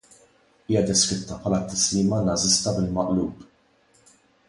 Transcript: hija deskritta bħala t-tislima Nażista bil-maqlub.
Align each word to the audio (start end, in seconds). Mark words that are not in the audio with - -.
hija 0.71 0.81
deskritta 0.91 1.37
bħala 1.43 1.61
t-tislima 1.65 2.23
Nażista 2.31 2.77
bil-maqlub. 2.79 3.45